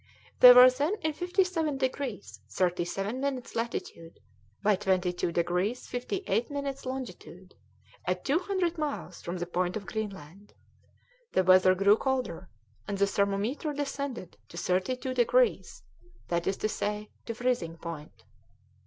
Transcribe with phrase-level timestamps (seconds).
[0.39, 4.19] They were then in 57 degrees 37 minutes latitude
[4.63, 7.53] by 22 degrees 58 minutes longitude,
[8.05, 10.55] at two hundred miles from the point of Greenland.
[11.33, 12.49] The weather grew colder,
[12.87, 15.83] and the thermometer descended to thirty two degrees,
[16.29, 18.23] that is to say to freezing point.